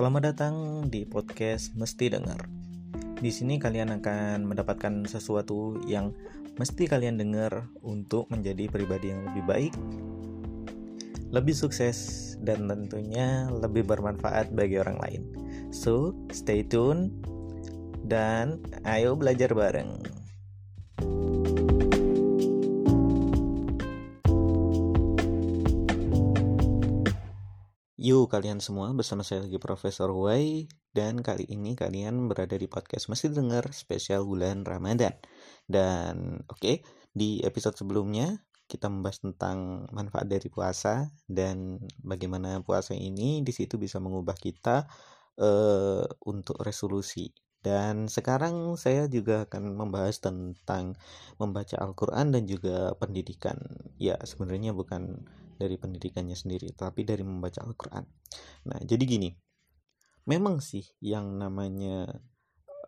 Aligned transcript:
Selamat 0.00 0.32
datang 0.32 0.88
di 0.88 1.04
podcast 1.04 1.76
Mesti 1.76 2.08
Dengar. 2.08 2.48
Di 3.20 3.28
sini 3.28 3.60
kalian 3.60 4.00
akan 4.00 4.48
mendapatkan 4.48 5.04
sesuatu 5.04 5.76
yang 5.84 6.16
mesti 6.56 6.88
kalian 6.88 7.20
dengar 7.20 7.68
untuk 7.84 8.24
menjadi 8.32 8.72
pribadi 8.72 9.12
yang 9.12 9.28
lebih 9.28 9.44
baik, 9.44 9.74
lebih 11.28 11.52
sukses, 11.52 12.32
dan 12.40 12.64
tentunya 12.64 13.52
lebih 13.52 13.84
bermanfaat 13.84 14.56
bagi 14.56 14.80
orang 14.80 14.96
lain. 15.04 15.22
So, 15.68 16.16
stay 16.32 16.64
tune 16.64 17.12
dan 18.08 18.56
ayo 18.88 19.20
belajar 19.20 19.52
bareng. 19.52 20.19
Yuk 28.00 28.32
kalian 28.32 28.64
semua 28.64 28.96
bersama 28.96 29.20
saya 29.20 29.44
lagi 29.44 29.60
Profesor 29.60 30.08
Wai 30.08 30.64
dan 30.96 31.20
kali 31.20 31.44
ini 31.52 31.76
kalian 31.76 32.32
berada 32.32 32.56
di 32.56 32.64
podcast 32.64 33.12
Mesti 33.12 33.28
Dengar 33.28 33.76
spesial 33.76 34.24
bulan 34.24 34.64
Ramadan. 34.64 35.12
Dan 35.68 36.40
oke, 36.48 36.56
okay, 36.56 36.76
di 37.12 37.44
episode 37.44 37.76
sebelumnya 37.76 38.40
kita 38.72 38.88
membahas 38.88 39.20
tentang 39.20 39.84
manfaat 39.92 40.32
dari 40.32 40.48
puasa 40.48 41.12
dan 41.28 41.76
bagaimana 42.00 42.64
puasa 42.64 42.96
ini 42.96 43.44
di 43.44 43.52
situ 43.52 43.76
bisa 43.76 44.00
mengubah 44.00 44.40
kita 44.40 44.88
uh, 45.36 46.08
untuk 46.24 46.56
resolusi. 46.64 47.28
Dan 47.60 48.08
sekarang 48.08 48.80
saya 48.80 49.12
juga 49.12 49.44
akan 49.44 49.76
membahas 49.76 50.24
tentang 50.24 50.96
membaca 51.36 51.76
Al-Qur'an 51.76 52.32
dan 52.32 52.48
juga 52.48 52.96
pendidikan. 52.96 53.60
Ya, 54.00 54.16
sebenarnya 54.24 54.72
bukan 54.72 55.28
dari 55.60 55.76
pendidikannya 55.76 56.32
sendiri, 56.32 56.72
tapi 56.72 57.04
dari 57.04 57.20
membaca 57.20 57.60
Al-Quran. 57.60 58.04
Nah, 58.72 58.80
jadi 58.80 59.04
gini, 59.04 59.28
memang 60.24 60.64
sih 60.64 60.88
yang 61.04 61.36
namanya 61.36 62.08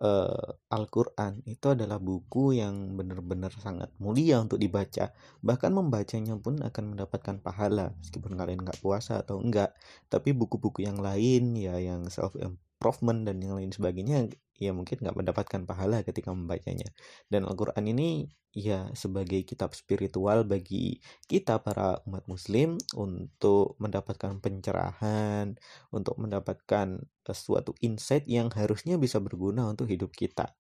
uh, 0.01 0.49
Al-Quran 0.73 1.45
itu 1.47 1.67
adalah 1.71 2.01
buku 2.03 2.57
yang 2.59 2.99
benar-benar 2.99 3.55
sangat 3.61 3.93
mulia 4.01 4.43
untuk 4.43 4.59
dibaca. 4.59 5.15
Bahkan 5.45 5.71
membacanya 5.71 6.35
pun 6.41 6.59
akan 6.65 6.97
mendapatkan 6.97 7.39
pahala, 7.39 7.95
meskipun 8.03 8.35
kalian 8.35 8.65
nggak 8.67 8.81
puasa 8.81 9.23
atau 9.23 9.39
enggak. 9.39 9.77
Tapi 10.11 10.35
buku-buku 10.35 10.83
yang 10.83 10.99
lain, 10.99 11.55
ya 11.55 11.79
yang 11.79 12.09
self 12.11 12.35
improvement 12.83 13.23
dan 13.23 13.39
yang 13.39 13.63
lain 13.63 13.71
sebagainya 13.71 14.27
ya 14.59 14.75
mungkin 14.75 14.99
nggak 14.99 15.15
mendapatkan 15.15 15.63
pahala 15.63 16.03
ketika 16.03 16.35
membacanya. 16.35 16.91
Dan 17.31 17.47
Al-Quran 17.47 17.87
ini 17.95 18.27
ya 18.51 18.91
sebagai 18.99 19.47
kitab 19.47 19.71
spiritual 19.79 20.43
bagi 20.43 20.99
kita 21.31 21.63
para 21.63 22.03
umat 22.11 22.27
muslim 22.27 22.83
untuk 22.99 23.79
mendapatkan 23.79 24.43
pencerahan, 24.43 25.55
untuk 25.95 26.19
mendapatkan 26.19 26.99
suatu 27.31 27.71
insight 27.87 28.27
yang 28.27 28.51
harusnya 28.51 28.99
bisa 28.99 29.23
berguna 29.23 29.71
untuk 29.71 29.87
hidup 29.87 30.11
kita. 30.11 30.51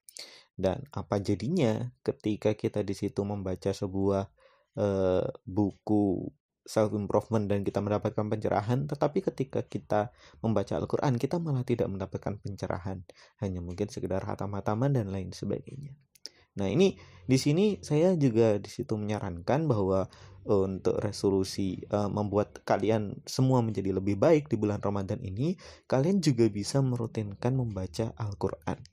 Dan 0.55 0.87
apa 0.95 1.19
jadinya 1.19 1.91
ketika 2.07 2.55
kita 2.55 2.87
di 2.87 2.95
situ 2.95 3.27
membaca 3.27 3.75
sebuah 3.75 4.31
uh, 4.79 5.27
buku 5.43 6.31
self 6.63 6.95
improvement 6.95 7.51
dan 7.51 7.67
kita 7.67 7.83
mendapatkan 7.83 8.27
pencerahan 8.27 8.87
tetapi 8.87 9.19
ketika 9.23 9.67
kita 9.67 10.15
membaca 10.41 10.79
Al-Qur'an 10.79 11.19
kita 11.19 11.43
malah 11.43 11.67
tidak 11.67 11.91
mendapatkan 11.91 12.39
pencerahan. 12.39 13.03
Hanya 13.43 13.59
mungkin 13.59 13.91
sekedar 13.91 14.23
hatam-hataman 14.23 14.95
dan 14.95 15.11
lain 15.11 15.35
sebagainya. 15.35 15.95
Nah 16.59 16.69
ini 16.69 16.95
di 17.25 17.39
sini 17.41 17.81
saya 17.81 18.13
juga 18.19 18.61
di 18.61 18.69
situ 18.69 18.93
menyarankan 18.99 19.65
bahwa 19.65 20.05
uh, 20.45 20.63
untuk 20.69 21.01
resolusi 21.01 21.81
uh, 21.89 22.13
membuat 22.13 22.61
kalian 22.67 23.25
semua 23.25 23.65
menjadi 23.65 23.97
lebih 23.97 24.21
baik 24.21 24.53
di 24.53 24.61
bulan 24.61 24.83
Ramadan 24.83 25.23
ini 25.25 25.57
kalian 25.89 26.21
juga 26.21 26.51
bisa 26.53 26.85
merutinkan 26.85 27.57
membaca 27.57 28.13
Al-Qur'an 28.21 28.92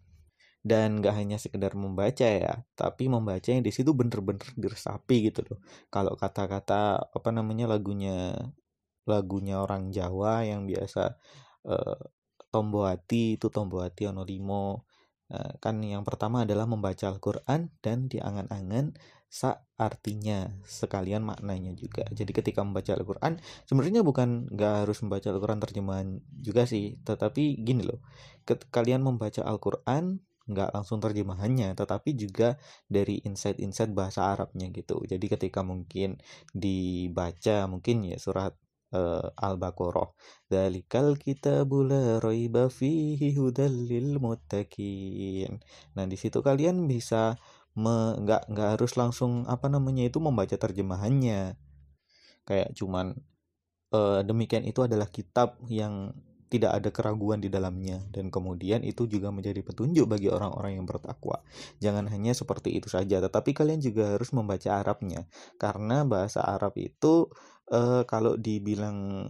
dan 0.70 1.02
gak 1.02 1.18
hanya 1.18 1.38
sekedar 1.42 1.74
membaca 1.74 2.28
ya 2.30 2.62
tapi 2.78 3.10
membaca 3.10 3.50
yang 3.50 3.66
di 3.66 3.74
situ 3.74 3.92
bener-bener 3.98 4.46
diresapi 4.54 5.34
gitu 5.34 5.42
loh. 5.50 5.60
Kalau 5.90 6.14
kata-kata 6.14 7.10
apa 7.10 7.30
namanya 7.34 7.66
lagunya 7.74 8.38
lagunya 9.10 9.58
orang 9.58 9.90
Jawa 9.90 10.46
yang 10.46 10.70
biasa 10.70 11.18
uh, 11.66 12.00
Tomboati 12.54 13.42
itu 13.42 13.50
Tomboati 13.50 14.06
ono 14.10 14.22
limo 14.22 14.86
uh, 15.34 15.54
kan 15.58 15.82
yang 15.82 16.06
pertama 16.06 16.46
adalah 16.46 16.70
membaca 16.70 17.10
Al-Quran 17.10 17.74
dan 17.82 18.06
diangan-angan 18.06 18.94
sa 19.30 19.62
artinya 19.78 20.50
sekalian 20.66 21.22
maknanya 21.22 21.78
juga. 21.78 22.02
Jadi 22.10 22.34
ketika 22.34 22.66
membaca 22.66 22.98
Al-Quran 22.98 23.38
sebenarnya 23.70 24.02
bukan 24.02 24.50
nggak 24.50 24.86
harus 24.86 24.98
membaca 25.06 25.30
Al-Quran 25.30 25.60
terjemahan 25.62 26.08
juga 26.34 26.66
sih 26.66 26.98
tetapi 27.06 27.62
gini 27.62 27.86
loh 27.86 28.02
kalian 28.74 29.06
membaca 29.06 29.46
Al-Quran 29.46 30.18
nggak 30.50 30.74
langsung 30.74 30.98
terjemahannya 30.98 31.78
tetapi 31.78 32.18
juga 32.18 32.58
dari 32.90 33.22
insight-insight 33.22 33.94
bahasa 33.94 34.34
Arabnya 34.34 34.68
gitu 34.74 35.06
jadi 35.06 35.22
ketika 35.22 35.62
mungkin 35.62 36.18
dibaca 36.52 37.70
mungkin 37.70 38.10
ya 38.10 38.18
surat 38.18 38.58
uh, 38.94 39.30
Al-Baqarah 39.38 40.10
Dalikal 40.50 41.18
kitabul 41.22 41.94
raiba 42.22 42.74
fihi 42.74 43.38
hudal 43.38 43.74
lil. 43.86 44.18
Nah, 45.96 46.06
di 46.10 46.18
situ 46.18 46.40
kalian 46.42 46.90
bisa 46.90 47.38
nggak 47.80 48.52
nggak 48.52 48.70
harus 48.76 48.98
langsung 49.00 49.46
apa 49.46 49.70
namanya 49.70 50.10
itu 50.10 50.18
membaca 50.18 50.58
terjemahannya. 50.58 51.54
Kayak 52.50 52.70
cuman 52.74 53.14
uh, 53.94 54.22
demikian 54.26 54.66
itu 54.66 54.82
adalah 54.82 55.06
kitab 55.10 55.62
yang 55.70 56.18
tidak 56.50 56.82
ada 56.82 56.90
keraguan 56.90 57.40
di 57.40 57.48
dalamnya. 57.48 58.02
Dan 58.10 58.34
kemudian 58.34 58.82
itu 58.82 59.06
juga 59.06 59.30
menjadi 59.30 59.62
petunjuk 59.62 60.10
bagi 60.10 60.28
orang-orang 60.28 60.82
yang 60.82 60.86
bertakwa. 60.90 61.46
Jangan 61.78 62.10
hanya 62.10 62.34
seperti 62.34 62.76
itu 62.76 62.90
saja, 62.90 63.22
tetapi 63.22 63.54
kalian 63.54 63.80
juga 63.80 64.18
harus 64.18 64.34
membaca 64.34 64.82
Arabnya. 64.82 65.30
Karena 65.62 66.04
bahasa 66.04 66.42
Arab 66.42 66.76
itu 66.82 67.30
uh, 67.70 68.04
kalau 68.10 68.36
dibilang 68.36 69.30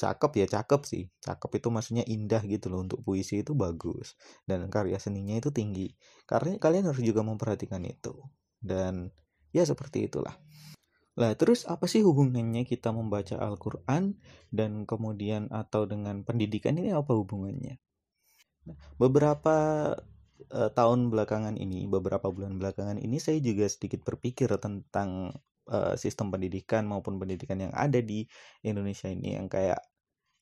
cakep 0.00 0.32
ya 0.40 0.46
cakep 0.48 0.80
sih. 0.86 1.04
Cakep 1.20 1.60
itu 1.60 1.68
maksudnya 1.68 2.04
indah 2.08 2.40
gitu 2.46 2.72
loh 2.72 2.80
untuk 2.86 3.02
puisi 3.04 3.42
itu 3.44 3.52
bagus. 3.52 4.16
Dan 4.46 4.70
karya 4.72 4.96
seninya 4.96 5.36
itu 5.36 5.52
tinggi. 5.52 5.92
Karena 6.24 6.56
kalian 6.56 6.88
harus 6.88 7.02
juga 7.04 7.20
memperhatikan 7.20 7.84
itu. 7.84 8.16
Dan 8.56 9.12
ya 9.50 9.66
seperti 9.66 10.06
itulah 10.06 10.38
lah, 11.20 11.36
terus 11.36 11.68
apa 11.68 11.84
sih 11.84 12.00
hubungannya 12.00 12.64
kita 12.64 12.96
membaca 12.96 13.36
Al-Quran 13.36 14.16
dan 14.48 14.88
kemudian 14.88 15.52
atau 15.52 15.84
dengan 15.84 16.24
pendidikan 16.24 16.80
ini 16.80 16.96
apa 16.96 17.12
hubungannya? 17.12 17.76
Nah, 18.64 18.76
beberapa 18.96 19.56
uh, 20.48 20.70
tahun 20.72 21.12
belakangan 21.12 21.60
ini, 21.60 21.84
beberapa 21.84 22.32
bulan 22.32 22.56
belakangan 22.56 22.96
ini 22.96 23.20
saya 23.20 23.36
juga 23.44 23.68
sedikit 23.68 24.00
berpikir 24.00 24.48
tentang 24.56 25.36
uh, 25.68 25.94
sistem 26.00 26.32
pendidikan 26.32 26.88
maupun 26.88 27.20
pendidikan 27.20 27.60
yang 27.60 27.72
ada 27.76 28.00
di 28.00 28.24
Indonesia 28.64 29.12
ini 29.12 29.36
yang 29.36 29.52
kayak 29.52 29.80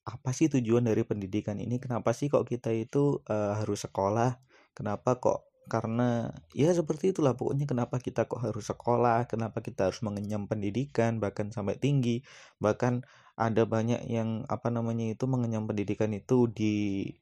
apa 0.09 0.31
sih 0.33 0.49
tujuan 0.49 0.89
dari 0.89 1.05
pendidikan 1.05 1.61
ini? 1.61 1.77
Kenapa 1.83 2.17
sih 2.17 2.33
kok 2.33 2.49
kita 2.49 2.73
itu 2.73 3.21
uh, 3.29 3.59
harus 3.61 3.85
sekolah? 3.85 4.41
Kenapa 4.73 5.19
kok 5.21 5.45
karena 5.69 6.33
ya 6.57 6.73
seperti 6.73 7.13
itulah 7.13 7.37
pokoknya 7.39 7.65
kenapa 7.71 7.97
kita 8.01 8.25
kok 8.25 8.41
harus 8.43 8.67
sekolah 8.73 9.29
kenapa 9.31 9.61
kita 9.61 9.89
harus 9.93 10.01
mengenyam 10.03 10.49
pendidikan 10.51 11.23
bahkan 11.23 11.53
sampai 11.55 11.77
tinggi. 11.79 12.25
Bahkan 12.59 13.05
ada 13.39 13.63
banyak 13.69 14.03
yang 14.11 14.43
apa 14.51 14.69
namanya 14.75 15.15
itu 15.15 15.25
mengenyam 15.31 15.65
pendidikan 15.71 16.11
itu 16.11 16.51
di 16.51 16.75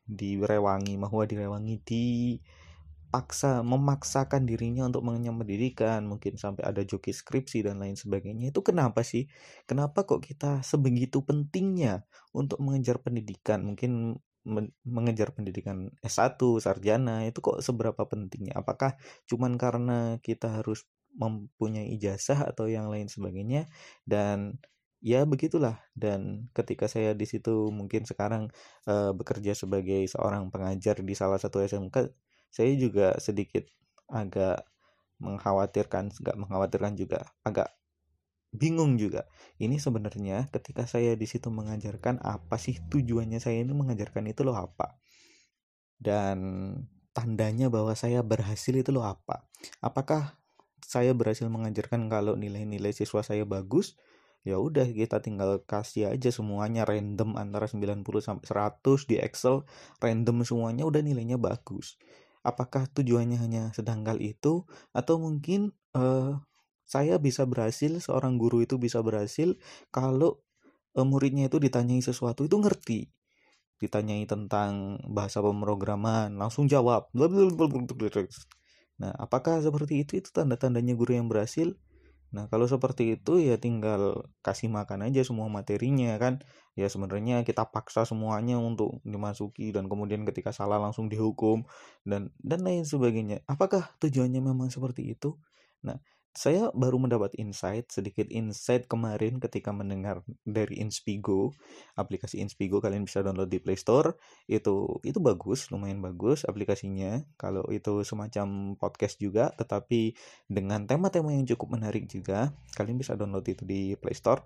direwangi 0.09 0.97
bahwa 0.97 1.23
direwangi 1.29 1.77
di 1.85 2.05
paksa 3.07 3.63
memaksakan 3.65 4.45
dirinya 4.45 4.85
untuk 4.85 5.07
mengenyam 5.07 5.41
pendidikan 5.41 6.05
mungkin 6.05 6.37
sampai 6.37 6.67
ada 6.69 6.83
joki 6.83 7.15
skripsi 7.15 7.65
dan 7.65 7.81
lain 7.81 7.97
sebagainya. 7.97 8.51
Itu 8.53 8.61
kenapa 8.67 9.01
sih? 9.07 9.31
Kenapa 9.65 10.05
kok 10.05 10.21
kita 10.21 10.61
sebegitu 10.67 11.23
pentingnya 11.25 12.05
untuk 12.37 12.61
mengejar 12.61 13.01
pendidikan? 13.01 13.63
Mungkin 13.65 14.21
mengejar 14.87 15.35
pendidikan 15.35 15.91
S1, 16.01 16.39
sarjana 16.63 17.27
itu 17.27 17.43
kok 17.43 17.59
seberapa 17.61 18.07
pentingnya? 18.07 18.55
Apakah 18.63 18.95
cuman 19.27 19.59
karena 19.59 20.23
kita 20.23 20.63
harus 20.63 20.87
mempunyai 21.17 21.97
ijazah 21.97 22.47
atau 22.47 22.69
yang 22.69 22.93
lain 22.93 23.09
sebagainya 23.09 23.67
dan 24.05 24.61
ya 25.01 25.25
begitulah 25.25 25.81
dan 25.97 26.49
ketika 26.53 26.89
saya 26.89 27.13
di 27.17 27.25
situ 27.29 27.73
mungkin 27.73 28.05
sekarang 28.05 28.53
uh, 28.89 29.13
bekerja 29.17 29.57
sebagai 29.57 30.05
seorang 30.09 30.49
pengajar 30.53 31.01
di 31.01 31.15
salah 31.17 31.41
satu 31.41 31.65
SMK 31.65 32.13
saya 32.53 32.73
juga 32.77 33.17
sedikit 33.21 33.65
agak 34.09 34.65
mengkhawatirkan 35.21 36.13
nggak 36.13 36.37
mengkhawatirkan 36.37 36.93
juga 36.97 37.25
agak 37.45 37.73
bingung 38.57 38.97
juga. 38.97 39.29
Ini 39.61 39.77
sebenarnya 39.79 40.49
ketika 40.51 40.89
saya 40.89 41.15
di 41.15 41.29
situ 41.29 41.53
mengajarkan 41.53 42.21
apa 42.25 42.57
sih 42.57 42.81
tujuannya 42.89 43.39
saya 43.39 43.63
ini 43.63 43.77
mengajarkan 43.77 44.27
itu 44.27 44.43
loh 44.43 44.57
apa. 44.57 44.99
Dan 45.97 46.39
tandanya 47.13 47.69
bahwa 47.69 47.93
saya 47.97 48.25
berhasil 48.25 48.73
itu 48.73 48.91
loh 48.93 49.05
apa. 49.05 49.49
Apakah 49.85 50.41
saya 50.81 51.13
berhasil 51.13 51.47
mengajarkan 51.49 52.09
kalau 52.09 52.35
nilai-nilai 52.35 52.93
siswa 52.97 53.21
saya 53.21 53.45
bagus? 53.45 53.97
ya 54.47 54.63
udah 54.63 54.87
kita 54.95 55.19
tinggal 55.19 55.59
kasih 55.67 56.15
aja 56.15 56.31
semuanya 56.31 56.87
random 56.87 57.35
antara 57.35 57.67
90 57.67 58.07
sampai 58.23 58.47
100 58.47 59.11
di 59.11 59.19
Excel 59.19 59.67
random 59.99 60.47
semuanya 60.47 60.87
udah 60.87 61.03
nilainya 61.03 61.35
bagus 61.35 61.99
apakah 62.47 62.87
tujuannya 62.95 63.43
hanya 63.43 63.63
sedangkal 63.75 64.23
itu 64.23 64.63
atau 64.95 65.19
mungkin 65.19 65.75
uh, 65.99 66.39
saya 66.87 67.19
bisa 67.19 67.43
berhasil 67.45 67.99
seorang 67.99 68.39
guru 68.39 68.63
itu 68.63 68.79
bisa 68.79 69.03
berhasil 69.03 69.59
kalau 69.91 70.41
uh, 70.95 71.03
muridnya 71.03 71.51
itu 71.51 71.59
ditanyai 71.59 72.01
sesuatu 72.01 72.47
itu 72.47 72.57
ngerti 72.57 73.11
ditanyai 73.77 74.25
tentang 74.25 75.03
bahasa 75.05 75.45
pemrograman 75.45 76.33
langsung 76.39 76.71
jawab 76.71 77.11
nah 78.97 79.13
apakah 79.21 79.61
seperti 79.61 80.07
itu 80.07 80.25
itu 80.25 80.33
tanda-tandanya 80.33 80.97
guru 80.97 81.13
yang 81.19 81.29
berhasil 81.29 81.77
Nah, 82.35 82.51
kalau 82.51 82.67
seperti 82.67 83.17
itu 83.17 83.39
ya 83.39 83.55
tinggal 83.57 84.27
kasih 84.43 84.67
makan 84.69 85.07
aja 85.07 85.23
semua 85.23 85.47
materinya 85.47 86.19
kan. 86.19 86.43
Ya 86.75 86.91
sebenarnya 86.91 87.47
kita 87.47 87.71
paksa 87.71 88.03
semuanya 88.05 88.59
untuk 88.59 89.01
dimasuki 89.07 89.71
dan 89.71 89.87
kemudian 89.87 90.27
ketika 90.29 90.51
salah 90.51 90.77
langsung 90.83 91.07
dihukum 91.07 91.65
dan 92.03 92.35
dan 92.43 92.61
lain 92.67 92.83
sebagainya. 92.85 93.47
Apakah 93.47 93.95
tujuannya 94.03 94.43
memang 94.43 94.69
seperti 94.75 95.17
itu? 95.17 95.39
Nah, 95.87 95.97
saya 96.37 96.69
baru 96.77 97.01
mendapat 97.01 97.33
insight, 97.41 97.89
sedikit 97.89 98.29
insight 98.29 98.85
kemarin 98.93 99.41
ketika 99.41 99.73
mendengar 99.73 100.21
dari 100.45 100.85
Inspigo, 100.85 101.57
aplikasi 101.97 102.45
Inspigo 102.45 102.85
kalian 102.85 103.09
bisa 103.09 103.25
download 103.25 103.49
di 103.49 103.57
Play 103.57 103.81
Store. 103.81 104.21
Itu 104.45 105.01
itu 105.01 105.17
bagus, 105.17 105.73
lumayan 105.73 106.05
bagus 106.05 106.45
aplikasinya. 106.45 107.25
Kalau 107.41 107.65
itu 107.73 108.05
semacam 108.05 108.77
podcast 108.77 109.17
juga, 109.17 109.49
tetapi 109.57 110.13
dengan 110.45 110.85
tema-tema 110.85 111.33
yang 111.33 111.49
cukup 111.49 111.81
menarik 111.81 112.05
juga, 112.05 112.53
kalian 112.77 113.01
bisa 113.01 113.17
download 113.17 113.49
itu 113.49 113.65
di 113.65 113.97
Play 113.97 114.13
Store. 114.13 114.45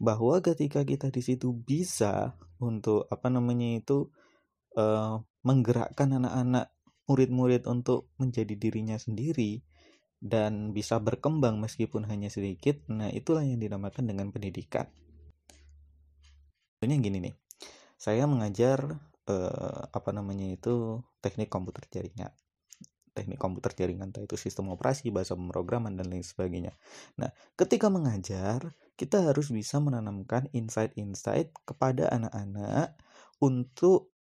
Bahwa 0.00 0.40
ketika 0.40 0.88
kita 0.88 1.12
di 1.12 1.20
situ 1.20 1.52
bisa 1.52 2.32
untuk 2.64 3.04
apa 3.12 3.28
namanya 3.28 3.76
itu 3.76 4.08
uh, 4.80 5.20
menggerakkan 5.44 6.16
anak-anak 6.16 6.72
murid-murid 7.04 7.68
untuk 7.68 8.08
menjadi 8.16 8.56
dirinya 8.56 8.96
sendiri, 8.96 9.60
dan 10.18 10.74
bisa 10.74 10.98
berkembang 10.98 11.62
meskipun 11.62 12.06
hanya 12.10 12.30
sedikit. 12.30 12.82
Nah, 12.90 13.10
itulah 13.10 13.46
yang 13.46 13.62
dinamakan 13.62 14.10
dengan 14.10 14.34
pendidikan. 14.34 14.90
Contohnya 16.78 16.98
gini 16.98 17.18
nih. 17.30 17.34
Saya 17.98 18.30
mengajar 18.30 18.98
eh, 19.26 19.80
apa 19.90 20.10
namanya 20.14 20.46
itu 20.46 21.02
teknik 21.18 21.50
komputer 21.50 21.86
jaringan. 21.90 22.30
Teknik 23.14 23.38
komputer 23.38 23.74
jaringan 23.74 24.14
itu 24.14 24.38
sistem 24.38 24.70
operasi, 24.70 25.10
bahasa 25.10 25.34
pemrograman 25.34 25.98
dan 25.98 26.06
lain 26.06 26.22
sebagainya. 26.22 26.78
Nah, 27.18 27.34
ketika 27.58 27.90
mengajar, 27.90 28.78
kita 28.94 29.26
harus 29.26 29.50
bisa 29.50 29.82
menanamkan 29.82 30.46
insight-insight 30.54 31.50
kepada 31.66 32.06
anak-anak 32.14 32.94
untuk 33.42 34.14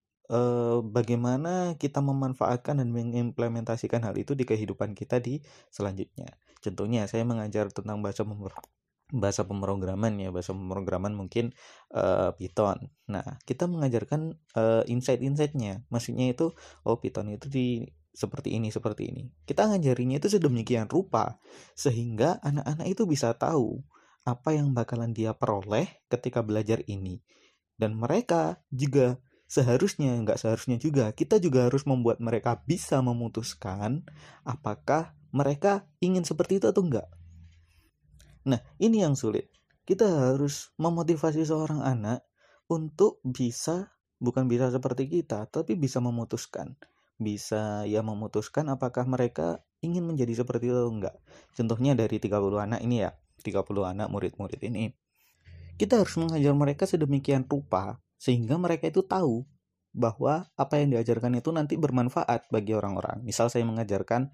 bagaimana 0.83 1.79
kita 1.79 2.03
memanfaatkan 2.03 2.83
dan 2.83 2.91
mengimplementasikan 2.91 4.03
hal 4.03 4.15
itu 4.19 4.35
di 4.35 4.43
kehidupan 4.43 4.91
kita 4.91 5.23
di 5.23 5.39
selanjutnya. 5.71 6.27
Contohnya 6.59 7.07
saya 7.07 7.23
mengajar 7.23 7.71
tentang 7.71 8.03
bahasa 8.03 8.27
bahasa 9.07 9.47
pemrograman 9.47 10.19
ya 10.19 10.35
bahasa 10.35 10.51
pemrograman 10.51 11.15
mungkin 11.15 11.55
uh, 11.95 12.35
Python. 12.35 12.91
Nah 13.07 13.39
kita 13.47 13.63
mengajarkan 13.63 14.35
uh, 14.59 14.83
insight-insightnya, 14.83 15.87
maksudnya 15.87 16.27
itu 16.27 16.51
oh 16.83 16.99
Python 16.99 17.31
itu 17.31 17.47
di 17.47 17.67
seperti 18.11 18.59
ini 18.59 18.67
seperti 18.67 19.07
ini. 19.07 19.23
Kita 19.47 19.71
ngajarinya 19.71 20.19
itu 20.19 20.27
sedemikian 20.27 20.91
rupa 20.91 21.39
sehingga 21.71 22.43
anak-anak 22.43 22.87
itu 22.91 23.07
bisa 23.07 23.31
tahu 23.31 23.79
apa 24.27 24.51
yang 24.51 24.75
bakalan 24.75 25.15
dia 25.15 25.31
peroleh 25.31 25.87
ketika 26.11 26.43
belajar 26.43 26.83
ini 26.91 27.23
dan 27.79 27.95
mereka 27.95 28.59
juga 28.73 29.21
seharusnya 29.47 30.13
nggak 30.21 30.37
seharusnya 30.37 30.77
juga. 30.77 31.09
Kita 31.15 31.39
juga 31.39 31.71
harus 31.71 31.87
membuat 31.87 32.19
mereka 32.19 32.61
bisa 32.67 32.99
memutuskan 32.99 34.03
apakah 34.43 35.17
mereka 35.31 35.87
ingin 36.03 36.23
seperti 36.23 36.59
itu 36.61 36.69
atau 36.69 36.83
enggak 36.83 37.07
nah 38.47 38.63
ini 38.79 39.03
yang 39.03 39.19
sulit. 39.19 39.51
Kita 39.83 40.07
harus 40.07 40.71
memotivasi 40.79 41.43
seorang 41.43 41.83
anak 41.83 42.23
untuk 42.71 43.19
bisa 43.23 43.91
bukan 44.23 44.47
bisa 44.47 44.71
seperti 44.71 45.11
kita 45.11 45.51
tapi 45.51 45.75
bisa 45.75 45.99
memutuskan. 45.99 46.79
Bisa 47.19 47.83
ya 47.83 47.99
memutuskan 47.99 48.71
apakah 48.71 49.03
mereka 49.03 49.59
ingin 49.83 50.07
menjadi 50.07 50.43
seperti 50.43 50.71
itu 50.71 50.79
atau 50.79 50.91
enggak 50.91 51.15
contohnya 51.53 51.93
dari 51.93 52.17
30 52.17 52.39
anak 52.57 52.79
ini 52.81 53.03
ya 53.03 53.11
30 53.43 53.67
anak 53.83 54.07
murid-murid 54.07 54.63
ini. 54.63 54.95
Kita 55.77 55.99
harus 56.01 56.15
mengajar 56.17 56.55
mereka 56.55 56.87
sedemikian 56.87 57.45
rupa 57.45 57.99
sehingga 58.17 58.57
mereka 58.57 58.89
itu 58.89 59.05
tahu 59.05 59.45
bahwa 59.97 60.45
apa 60.53 60.77
yang 60.77 60.93
diajarkan 60.93 61.41
itu 61.41 61.49
nanti 61.49 61.73
bermanfaat 61.73 62.53
bagi 62.53 62.77
orang-orang. 62.77 63.25
Misal 63.25 63.49
saya 63.49 63.65
mengajarkan 63.65 64.29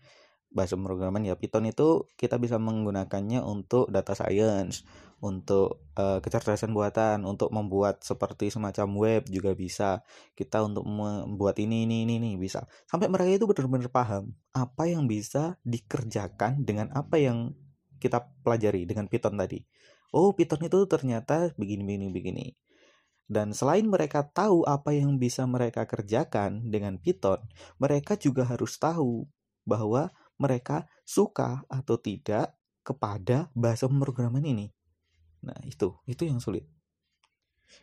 bahasa 0.54 0.78
pemrograman 0.78 1.26
ya 1.26 1.34
Python 1.34 1.66
itu 1.66 2.06
kita 2.14 2.38
bisa 2.38 2.62
menggunakannya 2.62 3.42
untuk 3.42 3.90
data 3.90 4.14
science, 4.14 4.86
untuk 5.18 5.88
uh, 5.98 6.22
kecerdasan 6.22 6.76
buatan, 6.76 7.26
untuk 7.26 7.50
membuat 7.50 8.06
seperti 8.06 8.54
semacam 8.54 8.88
web 8.94 9.24
juga 9.32 9.56
bisa. 9.58 10.06
Kita 10.38 10.62
untuk 10.62 10.84
membuat 10.86 11.58
ini 11.64 11.90
ini 11.90 12.06
ini, 12.06 12.22
ini 12.22 12.36
bisa. 12.38 12.68
Sampai 12.86 13.10
mereka 13.10 13.32
itu 13.32 13.48
benar-benar 13.50 13.90
paham 13.90 14.36
apa 14.54 14.84
yang 14.86 15.10
bisa 15.10 15.58
dikerjakan 15.66 16.62
dengan 16.68 16.94
apa 16.94 17.18
yang 17.18 17.56
kita 17.98 18.22
pelajari 18.46 18.86
dengan 18.86 19.10
Python 19.10 19.40
tadi. 19.40 19.64
Oh, 20.14 20.36
Python 20.38 20.62
itu 20.62 20.86
ternyata 20.86 21.56
begini 21.58 21.82
begini 21.82 22.14
begini 22.14 22.46
dan 23.34 23.58
selain 23.58 23.90
mereka 23.90 24.22
tahu 24.30 24.62
apa 24.70 24.94
yang 24.94 25.18
bisa 25.18 25.50
mereka 25.50 25.90
kerjakan 25.90 26.70
dengan 26.70 27.02
Python, 27.02 27.42
mereka 27.82 28.14
juga 28.14 28.46
harus 28.46 28.78
tahu 28.78 29.26
bahwa 29.66 30.14
mereka 30.38 30.86
suka 31.02 31.66
atau 31.66 31.98
tidak 31.98 32.54
kepada 32.86 33.50
bahasa 33.58 33.90
pemrograman 33.90 34.46
ini. 34.46 34.70
Nah, 35.42 35.58
itu 35.66 35.98
itu 36.06 36.30
yang 36.30 36.38
sulit. 36.38 36.70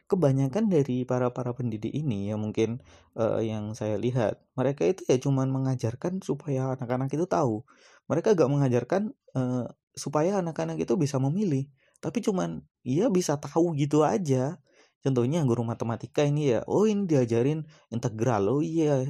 Kebanyakan 0.06 0.70
dari 0.70 1.02
para 1.02 1.34
para 1.34 1.50
pendidik 1.50 1.90
ini 1.90 2.30
yang 2.30 2.46
mungkin 2.46 2.78
uh, 3.18 3.42
yang 3.42 3.74
saya 3.74 3.98
lihat, 3.98 4.38
mereka 4.54 4.86
itu 4.86 5.02
ya 5.10 5.18
cuman 5.18 5.50
mengajarkan 5.50 6.22
supaya 6.22 6.78
anak-anak 6.78 7.10
itu 7.10 7.26
tahu. 7.26 7.66
Mereka 8.06 8.38
gak 8.38 8.50
mengajarkan 8.50 9.10
uh, 9.34 9.66
supaya 9.90 10.38
anak-anak 10.38 10.78
itu 10.78 10.94
bisa 10.94 11.18
memilih, 11.18 11.66
tapi 11.98 12.22
cuman 12.22 12.62
ia 12.86 13.10
bisa 13.10 13.34
tahu 13.34 13.74
gitu 13.74 14.06
aja 14.06 14.62
contohnya 15.04 15.44
guru 15.44 15.62
matematika 15.64 16.24
ini 16.24 16.56
ya 16.56 16.60
oh 16.68 16.84
ini 16.88 17.04
diajarin 17.08 17.66
integral. 17.92 18.42
Oh 18.48 18.62
iya 18.64 19.08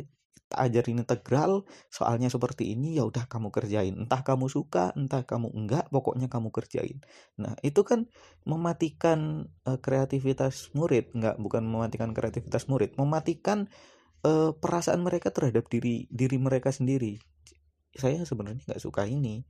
ajarin 0.50 0.98
integral 0.98 1.62
soalnya 1.94 2.26
seperti 2.26 2.74
ini 2.74 2.98
ya 2.98 3.06
udah 3.06 3.26
kamu 3.30 3.54
kerjain. 3.54 3.94
Entah 3.94 4.26
kamu 4.26 4.50
suka 4.50 4.90
entah 4.98 5.22
kamu 5.22 5.54
enggak 5.54 5.86
pokoknya 5.94 6.26
kamu 6.26 6.50
kerjain. 6.50 6.98
Nah 7.38 7.54
itu 7.62 7.86
kan 7.86 8.10
mematikan 8.42 9.46
uh, 9.68 9.78
kreativitas 9.78 10.74
murid 10.74 11.14
enggak 11.14 11.38
bukan 11.38 11.62
mematikan 11.62 12.10
kreativitas 12.10 12.66
murid 12.66 12.98
mematikan 12.98 13.70
uh, 14.26 14.50
perasaan 14.56 15.02
mereka 15.06 15.30
terhadap 15.30 15.70
diri 15.70 16.10
diri 16.10 16.38
mereka 16.38 16.74
sendiri. 16.74 17.22
Saya 17.94 18.22
sebenarnya 18.26 18.62
nggak 18.66 18.82
suka 18.82 19.06
ini 19.06 19.46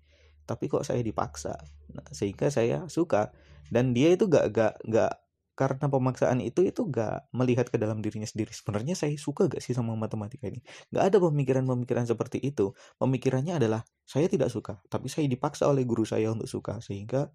tapi 0.51 0.67
kok 0.67 0.83
saya 0.83 0.99
dipaksa? 0.99 1.55
Nah, 1.95 2.07
sehingga 2.11 2.51
saya 2.51 2.91
suka. 2.91 3.31
Dan 3.71 3.95
dia 3.95 4.11
itu 4.11 4.27
gak 4.27 4.51
gak 4.51 4.75
gak 4.91 5.15
karena 5.61 5.93
pemaksaan 5.93 6.41
itu 6.41 6.65
itu 6.65 6.89
gak 6.89 7.29
melihat 7.37 7.69
ke 7.69 7.77
dalam 7.77 8.01
dirinya 8.01 8.25
sendiri. 8.25 8.49
Sebenarnya 8.49 8.97
saya 8.97 9.13
suka 9.21 9.45
gak 9.45 9.61
sih 9.61 9.77
sama 9.77 9.93
matematika 9.93 10.49
ini? 10.49 10.65
Gak 10.89 11.13
ada 11.13 11.17
pemikiran-pemikiran 11.21 12.09
seperti 12.09 12.41
itu. 12.41 12.73
Pemikirannya 12.97 13.61
adalah 13.61 13.85
saya 14.09 14.25
tidak 14.33 14.49
suka 14.49 14.81
tapi 14.89 15.13
saya 15.13 15.29
dipaksa 15.29 15.69
oleh 15.69 15.85
guru 15.85 16.09
saya 16.09 16.33
untuk 16.33 16.49
suka 16.49 16.81
sehingga 16.81 17.29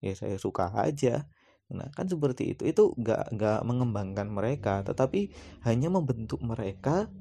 ya 0.00 0.16
saya 0.16 0.40
suka 0.40 0.72
aja. 0.72 1.28
Nah 1.68 1.92
kan 1.92 2.08
seperti 2.08 2.56
itu. 2.56 2.64
Itu 2.64 2.96
gak 2.96 3.36
gak 3.36 3.60
mengembangkan 3.68 4.32
mereka 4.32 4.80
tetapi 4.80 5.28
hanya 5.68 5.92
membentuk 5.92 6.40
mereka 6.40 7.12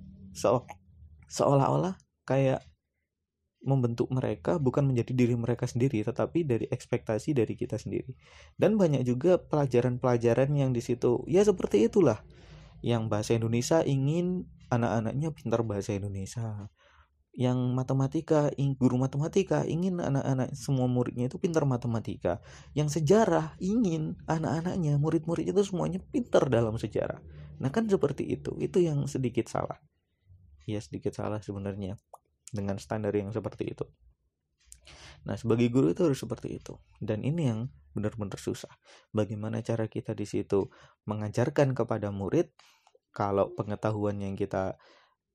seolah-olah 1.27 1.99
kayak 2.23 2.63
membentuk 3.65 4.13
mereka 4.13 4.61
bukan 4.61 4.85
menjadi 4.85 5.11
diri 5.11 5.33
mereka 5.33 5.65
sendiri 5.65 6.05
tetapi 6.05 6.45
dari 6.45 6.65
ekspektasi 6.69 7.33
dari 7.33 7.57
kita 7.57 7.81
sendiri. 7.81 8.13
Dan 8.55 8.77
banyak 8.77 9.01
juga 9.03 9.41
pelajaran-pelajaran 9.41 10.53
yang 10.53 10.71
di 10.71 10.85
situ 10.85 11.25
ya 11.25 11.41
seperti 11.41 11.89
itulah 11.89 12.21
yang 12.85 13.09
bahasa 13.09 13.33
Indonesia 13.33 13.81
ingin 13.81 14.45
anak-anaknya 14.69 15.33
pintar 15.33 15.65
bahasa 15.65 15.97
Indonesia. 15.97 16.69
Yang 17.35 17.59
matematika 17.75 18.47
guru 18.79 18.95
matematika 18.95 19.67
ingin 19.67 19.99
anak-anak 19.99 20.55
semua 20.55 20.87
muridnya 20.87 21.27
itu 21.27 21.35
pintar 21.35 21.67
matematika. 21.67 22.39
Yang 22.71 23.01
sejarah 23.01 23.59
ingin 23.59 24.15
anak-anaknya 24.23 24.95
murid-murid 24.95 25.51
itu 25.51 25.61
semuanya 25.67 25.99
pintar 26.13 26.47
dalam 26.47 26.79
sejarah. 26.79 27.19
Nah 27.59 27.73
kan 27.75 27.91
seperti 27.91 28.23
itu. 28.39 28.55
Itu 28.63 28.79
yang 28.79 29.03
sedikit 29.11 29.51
salah. 29.51 29.75
Ya 30.63 30.79
sedikit 30.79 31.11
salah 31.11 31.43
sebenarnya 31.43 31.99
dengan 32.51 32.77
standar 32.77 33.13
yang 33.15 33.33
seperti 33.33 33.73
itu. 33.73 33.85
Nah, 35.25 35.33
sebagai 35.33 35.67
guru 35.73 35.91
itu 35.91 36.05
harus 36.05 36.21
seperti 36.21 36.61
itu. 36.61 36.77
Dan 37.01 37.25
ini 37.25 37.49
yang 37.49 37.59
benar-benar 37.97 38.37
susah. 38.37 38.69
Bagaimana 39.09 39.65
cara 39.65 39.89
kita 39.89 40.13
di 40.13 40.29
situ 40.29 40.69
mengajarkan 41.09 41.73
kepada 41.73 42.13
murid 42.13 42.53
kalau 43.15 43.49
pengetahuan 43.55 44.21
yang 44.21 44.35
kita 44.37 44.77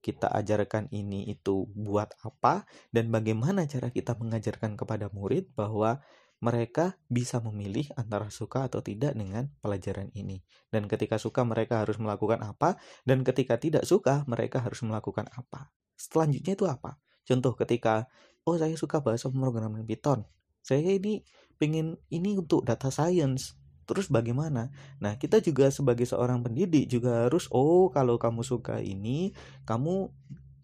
kita 0.01 0.33
ajarkan 0.33 0.89
ini 0.89 1.29
itu 1.29 1.69
buat 1.77 2.09
apa 2.25 2.65
dan 2.89 3.13
bagaimana 3.13 3.69
cara 3.69 3.93
kita 3.93 4.17
mengajarkan 4.17 4.73
kepada 4.73 5.13
murid 5.13 5.53
bahwa 5.53 6.01
mereka 6.41 6.97
bisa 7.05 7.37
memilih 7.37 7.85
antara 7.93 8.33
suka 8.33 8.65
atau 8.65 8.81
tidak 8.81 9.13
dengan 9.13 9.53
pelajaran 9.61 10.09
ini. 10.17 10.41
Dan 10.73 10.89
ketika 10.89 11.21
suka 11.21 11.45
mereka 11.45 11.85
harus 11.85 12.01
melakukan 12.01 12.41
apa 12.41 12.81
dan 13.05 13.21
ketika 13.21 13.61
tidak 13.61 13.85
suka 13.85 14.25
mereka 14.25 14.57
harus 14.57 14.81
melakukan 14.81 15.29
apa. 15.37 15.69
Selanjutnya 16.09 16.53
itu 16.57 16.65
apa? 16.65 16.97
Contoh 17.21 17.53
ketika 17.53 18.09
oh 18.47 18.57
saya 18.57 18.73
suka 18.73 19.05
bahasa 19.05 19.29
pemrograman 19.29 19.85
Python. 19.85 20.25
Saya 20.61 20.93
ini 20.97 21.21
pengen 21.61 21.97
ini 22.09 22.37
untuk 22.37 22.65
data 22.65 22.89
science 22.89 23.57
terus 23.85 24.07
bagaimana? 24.07 24.71
Nah, 25.03 25.17
kita 25.19 25.43
juga 25.43 25.67
sebagai 25.69 26.07
seorang 26.07 26.41
pendidik 26.41 26.87
juga 26.87 27.27
harus 27.27 27.49
oh 27.51 27.91
kalau 27.91 28.15
kamu 28.15 28.41
suka 28.41 28.79
ini, 28.79 29.35
kamu 29.67 30.09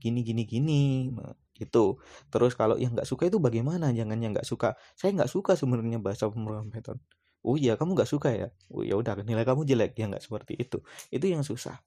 gini 0.01 0.21
gini 0.25 0.43
gini 0.47 0.81
gitu. 1.57 1.97
Terus 2.29 2.53
kalau 2.53 2.77
yang 2.77 2.93
nggak 2.93 3.09
suka 3.09 3.29
itu 3.29 3.37
bagaimana? 3.41 3.89
Jangan 3.93 4.17
yang 4.21 4.31
nggak 4.33 4.47
suka. 4.47 4.77
Saya 4.93 5.13
nggak 5.17 5.29
suka 5.29 5.57
sebenarnya 5.57 5.99
bahasa 6.01 6.29
pemrograman 6.29 6.69
Python. 6.69 7.01
Oh 7.45 7.55
iya, 7.57 7.75
kamu 7.79 7.97
nggak 7.97 8.09
suka 8.09 8.29
ya? 8.33 8.47
Oh 8.73 8.83
ya 8.85 8.97
udah, 8.97 9.23
nilai 9.23 9.45
kamu 9.45 9.65
jelek 9.65 9.97
ya 9.97 10.05
nggak 10.09 10.23
seperti 10.23 10.57
itu. 10.57 10.81
Itu 11.13 11.25
yang 11.29 11.41
susah. 11.45 11.79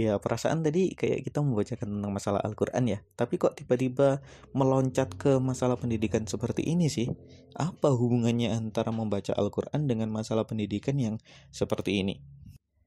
Ya, 0.00 0.16
perasaan 0.16 0.64
tadi 0.64 0.96
kayak 0.96 1.28
kita 1.28 1.44
membacakan 1.44 1.92
tentang 1.92 2.12
masalah 2.16 2.40
Al-Quran 2.40 2.88
ya. 2.88 2.98
Tapi 3.20 3.36
kok 3.36 3.52
tiba-tiba 3.52 4.24
meloncat 4.56 5.12
ke 5.12 5.36
masalah 5.36 5.76
pendidikan 5.76 6.24
seperti 6.24 6.64
ini 6.64 6.88
sih? 6.88 7.12
Apa 7.52 7.92
hubungannya 7.92 8.48
antara 8.48 8.96
membaca 8.96 9.36
Al-Quran 9.36 9.84
dengan 9.84 10.08
masalah 10.08 10.48
pendidikan 10.48 10.96
yang 10.96 11.20
seperti 11.52 12.00
ini? 12.00 12.16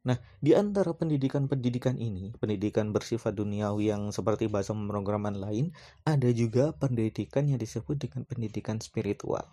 Nah, 0.09 0.17
di 0.41 0.57
antara 0.57 0.97
pendidikan-pendidikan 0.97 2.01
ini, 2.01 2.33
pendidikan 2.41 2.89
bersifat 2.89 3.37
duniawi 3.37 3.93
yang 3.93 4.09
seperti 4.09 4.49
bahasa 4.49 4.73
pemrograman 4.73 5.37
lain, 5.37 5.69
ada 6.09 6.33
juga 6.33 6.73
pendidikan 6.73 7.45
yang 7.45 7.61
disebut 7.61 8.09
dengan 8.09 8.25
pendidikan 8.25 8.81
spiritual. 8.81 9.45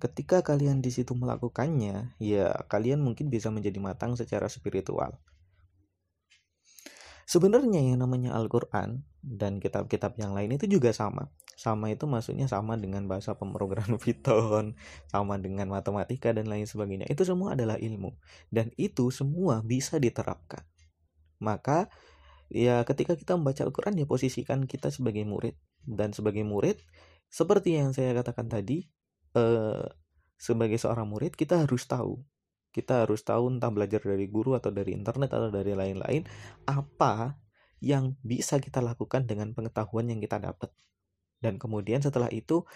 Ketika 0.00 0.40
kalian 0.40 0.80
di 0.80 0.88
situ 0.88 1.12
melakukannya, 1.12 2.16
ya 2.18 2.56
kalian 2.72 3.04
mungkin 3.04 3.28
bisa 3.28 3.52
menjadi 3.52 3.76
matang 3.84 4.16
secara 4.16 4.48
spiritual. 4.48 5.20
Sebenarnya 7.36 7.84
yang 7.84 8.00
namanya 8.00 8.32
Al-Quran 8.32 9.04
dan 9.20 9.60
kitab-kitab 9.60 10.16
yang 10.16 10.32
lain 10.32 10.56
itu 10.56 10.64
juga 10.64 10.88
sama. 10.96 11.28
Sama 11.52 11.92
itu 11.92 12.08
maksudnya 12.08 12.48
sama 12.48 12.80
dengan 12.80 13.04
bahasa 13.04 13.36
pemrograman 13.36 14.00
Python, 14.00 14.72
sama 15.12 15.36
dengan 15.36 15.68
matematika 15.68 16.32
dan 16.32 16.48
lain 16.48 16.64
sebagainya. 16.64 17.04
Itu 17.12 17.28
semua 17.28 17.52
adalah 17.52 17.76
ilmu. 17.76 18.16
Dan 18.48 18.72
itu 18.80 19.12
semua 19.12 19.60
bisa 19.60 20.00
diterapkan. 20.00 20.64
Maka 21.36 21.92
ya 22.48 22.80
ketika 22.88 23.12
kita 23.12 23.36
membaca 23.36 23.68
Al-Quran 23.68 24.00
ya 24.00 24.08
posisikan 24.08 24.64
kita 24.64 24.88
sebagai 24.88 25.28
murid. 25.28 25.60
Dan 25.84 26.16
sebagai 26.16 26.40
murid, 26.40 26.80
seperti 27.28 27.76
yang 27.76 27.92
saya 27.92 28.16
katakan 28.16 28.48
tadi, 28.48 28.88
eh, 29.36 29.84
sebagai 30.40 30.80
seorang 30.80 31.04
murid 31.04 31.36
kita 31.36 31.68
harus 31.68 31.84
tahu 31.84 32.16
kita 32.76 33.08
harus 33.08 33.24
tahu 33.24 33.48
entah 33.48 33.72
belajar 33.72 34.04
dari 34.04 34.28
guru 34.28 34.52
atau 34.52 34.68
dari 34.68 34.92
internet 34.92 35.32
atau 35.32 35.48
dari 35.48 35.72
lain-lain 35.72 36.28
apa 36.68 37.40
yang 37.80 38.20
bisa 38.20 38.60
kita 38.60 38.84
lakukan 38.84 39.24
dengan 39.24 39.56
pengetahuan 39.56 40.12
yang 40.12 40.20
kita 40.20 40.36
dapat. 40.36 40.68
Dan 41.40 41.56
kemudian 41.56 42.04
setelah 42.04 42.28
itu 42.28 42.68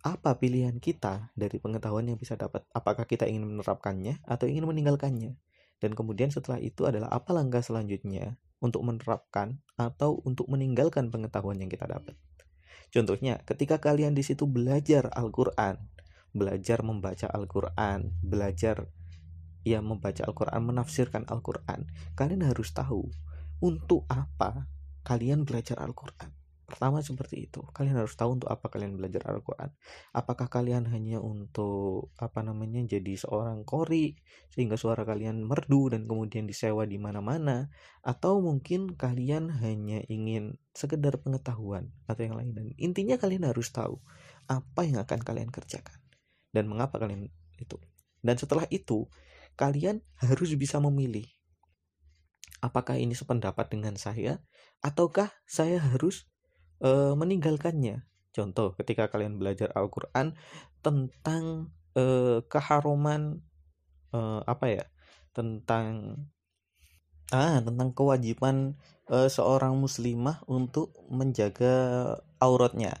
apa 0.00 0.38
pilihan 0.38 0.78
kita 0.78 1.34
dari 1.34 1.58
pengetahuan 1.58 2.06
yang 2.06 2.18
bisa 2.18 2.38
dapat? 2.38 2.64
Apakah 2.70 3.04
kita 3.04 3.26
ingin 3.26 3.50
menerapkannya 3.50 4.22
atau 4.24 4.46
ingin 4.46 4.70
meninggalkannya? 4.70 5.34
Dan 5.80 5.96
kemudian 5.96 6.30
setelah 6.30 6.60
itu 6.60 6.86
adalah 6.86 7.08
apa 7.10 7.34
langkah 7.34 7.64
selanjutnya 7.64 8.36
untuk 8.60 8.84
menerapkan 8.84 9.64
atau 9.80 10.20
untuk 10.28 10.46
meninggalkan 10.52 11.08
pengetahuan 11.08 11.56
yang 11.56 11.72
kita 11.72 11.88
dapat. 11.88 12.14
Contohnya, 12.92 13.40
ketika 13.48 13.80
kalian 13.80 14.12
di 14.12 14.20
situ 14.20 14.44
belajar 14.44 15.08
Al-Qur'an, 15.14 15.80
belajar 16.36 16.84
membaca 16.84 17.30
Al-Qur'an, 17.30 18.12
belajar 18.20 18.90
ya 19.66 19.84
membaca 19.84 20.24
Al-Quran, 20.24 20.60
menafsirkan 20.64 21.28
Al-Quran, 21.28 21.88
kalian 22.16 22.46
harus 22.46 22.72
tahu 22.72 23.08
untuk 23.60 24.08
apa 24.08 24.68
kalian 25.04 25.44
belajar 25.44 25.80
Al-Quran. 25.80 26.40
Pertama 26.70 27.02
seperti 27.02 27.50
itu, 27.50 27.66
kalian 27.74 27.98
harus 27.98 28.14
tahu 28.14 28.38
untuk 28.38 28.46
apa 28.46 28.70
kalian 28.70 28.94
belajar 28.94 29.26
Al-Quran. 29.26 29.74
Apakah 30.14 30.46
kalian 30.46 30.86
hanya 30.86 31.18
untuk 31.18 32.14
apa 32.14 32.46
namanya 32.46 32.86
jadi 32.86 33.18
seorang 33.18 33.66
kori 33.66 34.14
sehingga 34.54 34.78
suara 34.78 35.02
kalian 35.02 35.42
merdu 35.42 35.90
dan 35.90 36.06
kemudian 36.06 36.46
disewa 36.46 36.86
di 36.86 36.94
mana-mana, 37.02 37.74
atau 38.06 38.38
mungkin 38.38 38.94
kalian 38.94 39.50
hanya 39.50 40.06
ingin 40.06 40.62
sekedar 40.70 41.18
pengetahuan 41.18 41.90
atau 42.06 42.22
yang 42.22 42.38
lain. 42.38 42.54
Dan 42.54 42.66
intinya 42.78 43.18
kalian 43.18 43.50
harus 43.50 43.74
tahu 43.74 43.98
apa 44.46 44.86
yang 44.86 45.02
akan 45.02 45.26
kalian 45.26 45.50
kerjakan 45.50 45.98
dan 46.54 46.70
mengapa 46.70 47.02
kalian 47.02 47.34
itu. 47.58 47.82
Dan 48.22 48.38
setelah 48.38 48.70
itu, 48.70 49.10
kalian 49.60 50.00
harus 50.16 50.56
bisa 50.56 50.80
memilih 50.80 51.28
apakah 52.64 52.96
ini 52.96 53.16
sependapat 53.16 53.72
dengan 53.72 53.96
saya 53.96 54.40
ataukah 54.84 55.32
saya 55.48 55.80
harus 55.80 56.28
e, 56.80 57.16
meninggalkannya. 57.16 58.04
Contoh 58.30 58.78
ketika 58.78 59.10
kalian 59.10 59.40
belajar 59.40 59.72
Al-Qur'an 59.74 60.36
tentang 60.84 61.74
e, 61.96 62.04
keharuman 62.46 63.42
e, 64.14 64.18
apa 64.44 64.66
ya 64.70 64.84
tentang 65.34 66.16
ah 67.34 67.58
tentang 67.60 67.90
kewajiban 67.96 68.78
e, 69.08 69.26
seorang 69.26 69.76
muslimah 69.76 70.44
untuk 70.46 70.94
menjaga 71.10 72.16
auratnya 72.38 72.94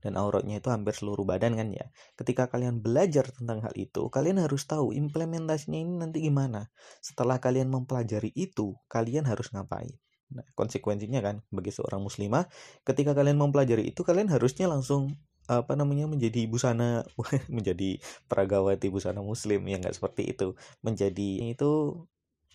dan 0.00 0.16
auratnya 0.16 0.60
itu 0.60 0.68
hampir 0.72 0.96
seluruh 0.96 1.24
badan 1.24 1.56
kan 1.56 1.68
ya. 1.72 1.86
Ketika 2.16 2.48
kalian 2.48 2.80
belajar 2.80 3.28
tentang 3.28 3.64
hal 3.64 3.74
itu, 3.76 4.08
kalian 4.08 4.40
harus 4.40 4.64
tahu 4.64 4.92
implementasinya 4.96 5.78
ini 5.80 5.94
nanti 6.00 6.24
gimana. 6.24 6.72
Setelah 7.04 7.38
kalian 7.38 7.68
mempelajari 7.68 8.32
itu, 8.32 8.76
kalian 8.88 9.28
harus 9.28 9.52
ngapain. 9.52 9.92
Nah, 10.30 10.46
konsekuensinya 10.54 11.20
kan 11.20 11.42
bagi 11.50 11.74
seorang 11.74 12.00
muslimah, 12.00 12.46
ketika 12.86 13.12
kalian 13.12 13.36
mempelajari 13.38 13.90
itu, 13.92 14.00
kalian 14.06 14.30
harusnya 14.30 14.70
langsung 14.70 15.14
apa 15.50 15.74
namanya 15.74 16.06
menjadi 16.06 16.46
busana 16.46 17.02
menjadi 17.50 17.98
peragawati 18.30 18.86
busana 18.86 19.18
muslim 19.18 19.66
yang 19.66 19.82
nggak 19.82 19.98
seperti 19.98 20.30
itu 20.30 20.54
menjadi 20.78 21.50
itu 21.50 22.06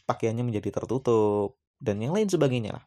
pakaiannya 0.07 0.47
menjadi 0.47 0.79
tertutup 0.79 1.59
dan 1.83 1.99
yang 1.99 2.15
lain 2.15 2.31
sebagainya 2.31 2.79
lah 2.79 2.85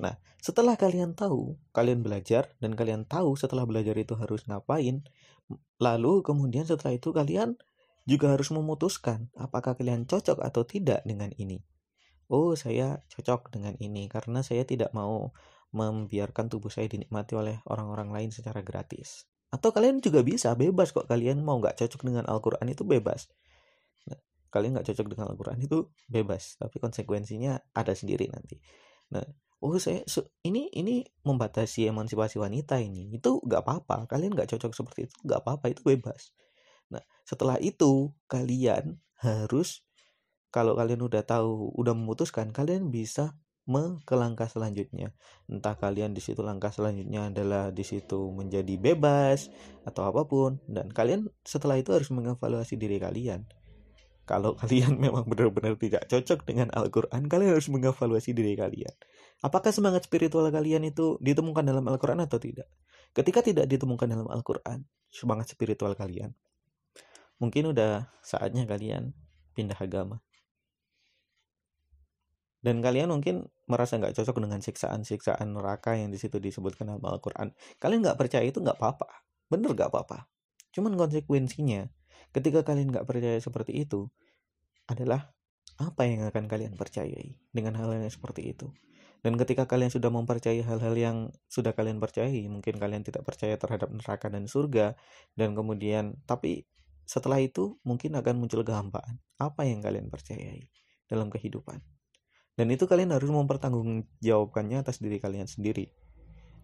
Nah, 0.00 0.16
setelah 0.40 0.74
kalian 0.78 1.12
tahu, 1.12 1.56
kalian 1.76 2.00
belajar 2.00 2.52
dan 2.58 2.72
kalian 2.72 3.04
tahu 3.04 3.36
setelah 3.36 3.68
belajar 3.68 3.96
itu 3.98 4.16
harus 4.16 4.44
ngapain, 4.48 5.04
lalu 5.76 6.24
kemudian 6.24 6.64
setelah 6.64 6.96
itu 6.96 7.12
kalian 7.12 7.58
juga 8.02 8.34
harus 8.34 8.50
memutuskan 8.50 9.30
apakah 9.38 9.78
kalian 9.78 10.08
cocok 10.08 10.42
atau 10.42 10.62
tidak 10.66 11.06
dengan 11.06 11.30
ini. 11.38 11.62
Oh, 12.32 12.56
saya 12.56 13.04
cocok 13.12 13.52
dengan 13.52 13.76
ini 13.78 14.08
karena 14.08 14.40
saya 14.40 14.64
tidak 14.64 14.90
mau 14.96 15.36
membiarkan 15.72 16.48
tubuh 16.48 16.72
saya 16.72 16.88
dinikmati 16.88 17.36
oleh 17.36 17.60
orang-orang 17.68 18.12
lain 18.12 18.30
secara 18.32 18.64
gratis. 18.64 19.28
Atau 19.52 19.68
kalian 19.72 20.00
juga 20.00 20.24
bisa 20.24 20.56
bebas 20.56 20.96
kok 20.96 21.04
kalian 21.04 21.44
mau 21.44 21.60
nggak 21.60 21.76
cocok 21.76 22.00
dengan 22.08 22.24
Al-Quran 22.24 22.66
itu 22.72 22.88
bebas. 22.88 23.28
Nah, 24.08 24.16
kalian 24.48 24.80
nggak 24.80 24.88
cocok 24.92 25.06
dengan 25.12 25.26
Al-Quran 25.32 25.58
itu 25.60 25.92
bebas, 26.08 26.56
tapi 26.56 26.80
konsekuensinya 26.80 27.60
ada 27.76 27.92
sendiri 27.92 28.32
nanti. 28.32 28.56
Nah, 29.12 29.24
oh 29.62 29.78
saya 29.78 30.02
ini 30.42 30.66
ini 30.74 31.06
membatasi 31.22 31.86
emansipasi 31.86 32.42
wanita 32.42 32.82
ini. 32.82 33.14
Itu 33.14 33.38
nggak 33.46 33.62
apa-apa. 33.62 34.10
Kalian 34.10 34.34
nggak 34.34 34.50
cocok 34.50 34.72
seperti 34.74 35.06
itu 35.06 35.14
nggak 35.22 35.40
apa-apa. 35.46 35.70
Itu 35.70 35.86
bebas. 35.86 36.34
Nah 36.90 37.02
setelah 37.22 37.56
itu 37.62 38.10
kalian 38.26 38.98
harus 39.22 39.86
kalau 40.50 40.74
kalian 40.74 41.00
udah 41.06 41.22
tahu 41.24 41.72
udah 41.78 41.94
memutuskan 41.94 42.50
kalian 42.50 42.90
bisa 42.90 43.38
ke 44.02 44.14
langkah 44.18 44.50
selanjutnya. 44.50 45.14
Entah 45.46 45.78
kalian 45.78 46.12
di 46.12 46.18
situ 46.18 46.42
langkah 46.42 46.74
selanjutnya 46.74 47.30
adalah 47.30 47.70
di 47.70 47.86
situ 47.86 48.34
menjadi 48.34 48.74
bebas 48.74 49.48
atau 49.86 50.02
apa 50.10 50.26
pun. 50.26 50.58
Dan 50.66 50.90
kalian 50.90 51.30
setelah 51.46 51.78
itu 51.78 51.94
harus 51.94 52.10
mengevaluasi 52.10 52.74
diri 52.74 52.98
kalian 52.98 53.46
kalau 54.24 54.54
kalian 54.60 54.98
memang 54.98 55.26
benar-benar 55.26 55.74
tidak 55.78 56.06
cocok 56.06 56.46
dengan 56.46 56.70
Al-Quran 56.74 57.26
kalian 57.26 57.58
harus 57.58 57.68
mengevaluasi 57.68 58.32
diri 58.32 58.54
kalian. 58.54 58.94
Apakah 59.42 59.74
semangat 59.74 60.06
spiritual 60.06 60.46
kalian 60.54 60.86
itu 60.86 61.18
ditemukan 61.18 61.66
dalam 61.66 61.82
Al-Quran 61.90 62.22
atau 62.22 62.38
tidak? 62.38 62.70
Ketika 63.12 63.44
tidak 63.44 63.66
ditemukan 63.68 64.08
dalam 64.08 64.30
Al-Quran, 64.30 64.88
semangat 65.12 65.52
spiritual 65.52 65.92
kalian, 65.92 66.32
mungkin 67.36 67.74
udah 67.74 68.08
saatnya 68.24 68.64
kalian 68.64 69.12
pindah 69.52 69.76
agama. 69.76 70.24
Dan 72.62 72.78
kalian 72.78 73.10
mungkin 73.10 73.50
merasa 73.66 73.98
nggak 73.98 74.14
cocok 74.14 74.38
dengan 74.38 74.62
siksaan-siksaan 74.62 75.50
neraka 75.50 75.98
yang 75.98 76.14
di 76.14 76.16
situ 76.22 76.38
disebutkan 76.38 76.94
dalam 76.94 77.02
Al-Quran. 77.02 77.50
Kalian 77.82 78.06
nggak 78.06 78.16
percaya 78.16 78.46
itu 78.46 78.62
nggak 78.62 78.78
apa-apa. 78.78 79.26
Bener 79.50 79.74
nggak 79.74 79.90
apa-apa. 79.90 80.30
Cuman 80.70 80.94
konsekuensinya 80.94 81.90
ketika 82.32 82.66
kalian 82.66 82.90
nggak 82.90 83.06
percaya 83.06 83.38
seperti 83.38 83.84
itu 83.84 84.08
adalah 84.88 85.32
apa 85.80 86.04
yang 86.04 86.28
akan 86.28 86.48
kalian 86.50 86.74
percayai 86.76 87.38
dengan 87.52 87.78
hal 87.78 87.92
yang 87.92 88.08
seperti 88.08 88.52
itu 88.52 88.72
dan 89.22 89.38
ketika 89.38 89.70
kalian 89.70 89.86
sudah 89.86 90.10
mempercayai 90.10 90.66
hal-hal 90.66 90.94
yang 90.98 91.16
sudah 91.46 91.78
kalian 91.78 92.02
percayai, 92.02 92.42
mungkin 92.50 92.74
kalian 92.82 93.06
tidak 93.06 93.22
percaya 93.22 93.54
terhadap 93.54 93.94
neraka 93.94 94.26
dan 94.26 94.50
surga, 94.50 94.98
dan 95.38 95.54
kemudian, 95.54 96.18
tapi 96.26 96.66
setelah 97.06 97.38
itu 97.38 97.78
mungkin 97.86 98.18
akan 98.18 98.42
muncul 98.42 98.66
kehampaan. 98.66 99.22
Apa 99.38 99.62
yang 99.62 99.78
kalian 99.78 100.10
percayai 100.10 100.66
dalam 101.06 101.30
kehidupan? 101.30 101.78
Dan 102.58 102.66
itu 102.74 102.90
kalian 102.90 103.14
harus 103.14 103.30
mempertanggungjawabkannya 103.30 104.82
atas 104.82 104.98
diri 104.98 105.22
kalian 105.22 105.46
sendiri. 105.46 105.94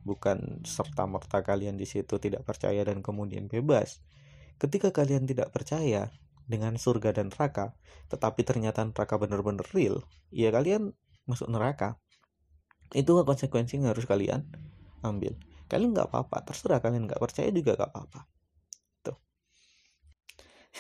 Bukan 0.03 0.67
serta-merta 0.67 1.47
kalian 1.47 1.79
di 1.79 1.87
situ 1.87 2.19
tidak 2.19 2.43
percaya 2.43 2.83
dan 2.83 3.07
kemudian 3.07 3.47
bebas. 3.47 4.03
Ketika 4.59 4.91
kalian 4.91 5.25
tidak 5.25 5.55
percaya 5.55 6.11
dengan 6.49 6.75
surga 6.75 7.15
dan 7.15 7.31
neraka, 7.31 7.79
tetapi 8.11 8.43
ternyata 8.43 8.83
neraka 8.83 9.15
benar-benar 9.21 9.67
real, 9.71 10.03
ya 10.35 10.51
kalian 10.51 10.97
masuk 11.29 11.47
neraka. 11.47 12.01
Itu 12.91 13.21
konsekuensi 13.23 13.79
yang 13.79 13.93
harus 13.93 14.09
kalian 14.09 14.49
ambil. 15.05 15.37
Kalian 15.69 15.93
nggak 15.93 16.09
apa-apa 16.09 16.49
terserah 16.49 16.81
kalian 16.81 17.05
nggak 17.05 17.21
percaya 17.21 17.53
juga 17.53 17.77
nggak 17.77 17.91
apa-apa. 17.93 18.21
Tuh. 19.05 19.19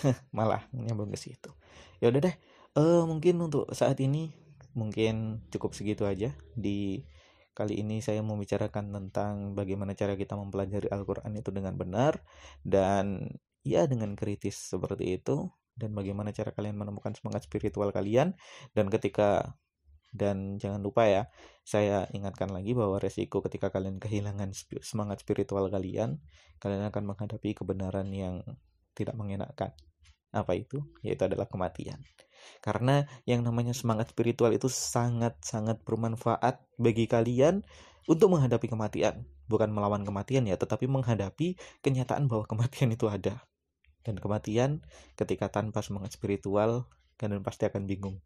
Malah 0.36 0.64
nyambung 0.72 1.12
ke 1.12 1.20
situ. 1.20 1.52
Ya 2.00 2.08
udah 2.08 2.24
deh 2.24 2.36
uh, 2.80 3.04
mungkin 3.04 3.36
untuk 3.44 3.68
saat 3.76 4.00
ini 4.00 4.32
mungkin 4.72 5.44
cukup 5.52 5.76
segitu 5.76 6.08
aja. 6.08 6.32
Di 6.56 7.04
kali 7.52 7.82
ini 7.82 8.00
saya 8.00 8.24
mau 8.24 8.38
bicarakan 8.40 8.94
tentang 8.94 9.52
bagaimana 9.52 9.92
cara 9.92 10.14
kita 10.14 10.38
mempelajari 10.38 10.88
Al-Quran 10.88 11.36
itu 11.36 11.50
dengan 11.52 11.74
benar 11.74 12.22
dan 12.64 13.34
ya 13.66 13.86
dengan 13.86 14.14
kritis 14.14 14.58
seperti 14.58 15.20
itu 15.20 15.48
dan 15.78 15.94
bagaimana 15.94 16.34
cara 16.34 16.50
kalian 16.50 16.74
menemukan 16.74 17.14
semangat 17.14 17.46
spiritual 17.46 17.94
kalian 17.94 18.34
dan 18.74 18.86
ketika 18.90 19.58
dan 20.12 20.56
jangan 20.56 20.80
lupa 20.80 21.04
ya, 21.04 21.22
saya 21.64 22.08
ingatkan 22.16 22.48
lagi 22.48 22.72
bahwa 22.72 22.96
resiko 22.96 23.44
ketika 23.44 23.68
kalian 23.68 24.00
kehilangan 24.00 24.56
semangat 24.80 25.20
spiritual 25.20 25.68
kalian, 25.68 26.24
kalian 26.64 26.88
akan 26.88 27.12
menghadapi 27.12 27.52
kebenaran 27.52 28.08
yang 28.08 28.40
tidak 28.96 29.14
mengenakan. 29.20 29.76
Apa 30.32 30.56
itu? 30.56 30.80
Yaitu 31.04 31.28
adalah 31.28 31.44
kematian. 31.48 32.00
Karena 32.64 33.04
yang 33.28 33.44
namanya 33.44 33.76
semangat 33.76 34.12
spiritual 34.12 34.52
itu 34.56 34.72
sangat-sangat 34.72 35.84
bermanfaat 35.84 36.64
bagi 36.80 37.04
kalian 37.04 37.60
untuk 38.08 38.32
menghadapi 38.32 38.64
kematian. 38.64 39.28
Bukan 39.48 39.72
melawan 39.72 40.04
kematian 40.04 40.44
ya, 40.44 40.60
tetapi 40.60 40.84
menghadapi 40.86 41.56
kenyataan 41.80 42.28
bahwa 42.28 42.44
kematian 42.44 42.92
itu 42.92 43.08
ada. 43.08 43.42
Dan 44.04 44.20
kematian 44.20 44.84
ketika 45.16 45.48
tanpa 45.48 45.80
semangat 45.82 46.14
spiritual, 46.16 46.86
kalian 47.18 47.42
pasti 47.42 47.66
akan 47.66 47.84
bingung 47.88 48.22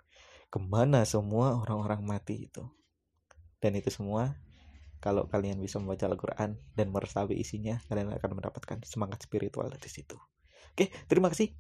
ke 0.53 0.61
mana 0.61 1.09
semua 1.09 1.57
orang-orang 1.57 2.05
mati 2.05 2.45
itu? 2.51 2.69
Dan 3.57 3.73
itu 3.79 3.89
semua 3.89 4.37
kalau 5.01 5.25
kalian 5.27 5.59
bisa 5.59 5.81
membaca 5.81 6.05
Al-Quran 6.05 6.61
dan 6.77 6.87
meresapi 6.93 7.35
isinya 7.35 7.81
kalian 7.89 8.13
akan 8.13 8.31
mendapatkan 8.37 8.79
semangat 8.85 9.25
spiritual 9.25 9.73
dari 9.73 9.89
situ. 9.89 10.15
Oke 10.77 10.93
terima 11.09 11.33
kasih 11.33 11.57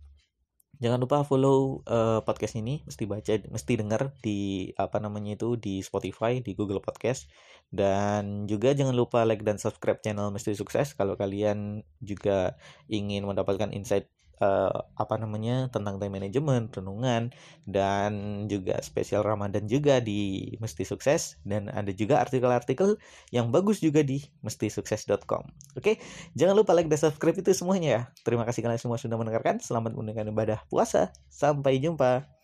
jangan 0.82 0.98
lupa 0.98 1.22
follow 1.22 1.86
uh, 1.86 2.20
podcast 2.26 2.58
ini 2.58 2.82
mesti 2.82 3.06
baca 3.06 3.32
mesti 3.46 3.72
dengar 3.78 4.10
di 4.18 4.68
apa 4.74 4.98
namanya 4.98 5.38
itu 5.38 5.54
di 5.54 5.78
Spotify 5.80 6.42
di 6.42 6.58
Google 6.58 6.82
Podcast. 6.82 7.30
Dan 7.72 8.44
juga 8.50 8.76
jangan 8.76 8.92
lupa 8.92 9.24
like 9.24 9.46
dan 9.46 9.56
subscribe 9.56 10.02
channel 10.04 10.28
Mesti 10.28 10.52
Sukses 10.52 10.92
kalau 10.92 11.16
kalian 11.16 11.80
juga 12.04 12.60
ingin 12.90 13.24
mendapatkan 13.24 13.72
insight 13.72 14.12
uh, 14.42 14.74
apa 14.98 15.14
namanya 15.22 15.70
tentang 15.70 16.02
time 16.02 16.18
management, 16.18 16.74
renungan 16.74 17.30
dan 17.64 18.44
juga 18.50 18.82
spesial 18.82 19.22
Ramadan 19.22 19.70
juga 19.70 20.02
di 20.02 20.52
Mesti 20.58 20.82
Sukses 20.82 21.38
dan 21.46 21.70
ada 21.70 21.94
juga 21.94 22.18
artikel-artikel 22.18 22.98
yang 23.30 23.54
bagus 23.54 23.78
juga 23.78 24.02
di 24.02 24.18
mestisukses.com. 24.42 25.46
Oke, 25.78 26.02
jangan 26.34 26.58
lupa 26.58 26.74
like 26.74 26.90
dan 26.90 26.98
subscribe 26.98 27.38
itu 27.38 27.54
semuanya 27.54 27.88
ya. 27.88 28.02
Terima 28.26 28.42
kasih 28.42 28.66
kalian 28.66 28.82
semua 28.82 28.98
sudah 28.98 29.14
mendengarkan. 29.14 29.62
Selamat 29.62 29.94
menunaikan 29.94 30.26
ibadah 30.26 30.58
puasa. 30.66 31.14
Sampai 31.30 31.78
jumpa. 31.78 32.41